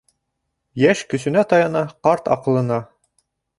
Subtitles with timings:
[0.83, 2.83] Йәш көсөнә таяна, ҡарт аҡылына.